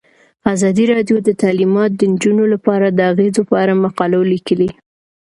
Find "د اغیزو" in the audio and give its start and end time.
2.89-3.41